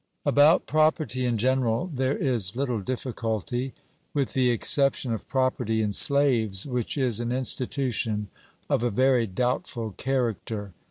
[0.25, 3.75] About property in general there is little difficulty,
[4.15, 8.27] with the exception of property in slaves, which is an institution
[8.67, 10.73] of a very doubtful character.